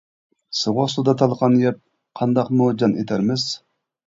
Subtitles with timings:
[0.59, 1.77] سوغۇق سۇدا تالقان يەپ،
[2.21, 3.47] قانداقمۇ جان ئېتەرمىز.